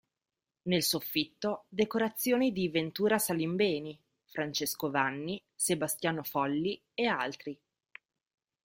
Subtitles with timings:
[0.63, 7.61] Nel soffitto decorazioni di Ventura Salimbeni, Francesco Vanni, Sebastiano Folli e altri.